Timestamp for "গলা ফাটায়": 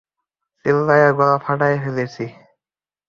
1.17-1.77